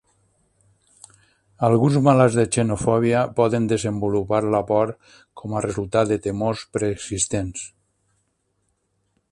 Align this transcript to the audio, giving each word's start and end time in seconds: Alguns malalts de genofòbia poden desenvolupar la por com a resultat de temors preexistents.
Alguns 1.67 1.97
malalts 2.07 2.37
de 2.39 2.45
genofòbia 2.55 3.21
poden 3.41 3.67
desenvolupar 3.73 4.41
la 4.57 4.63
por 4.71 4.95
com 5.43 5.53
a 5.59 5.63
resultat 5.69 6.11
de 6.13 6.19
temors 6.29 6.67
preexistents. 6.79 7.69